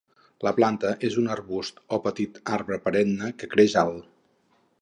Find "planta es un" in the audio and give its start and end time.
0.59-1.27